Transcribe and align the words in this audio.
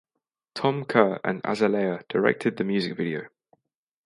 Thom 0.55 0.85
Kerr 0.85 1.19
and 1.23 1.41
Azalea 1.45 2.03
directed 2.09 2.57
the 2.57 2.63
music 2.63 2.97
video. 2.97 3.27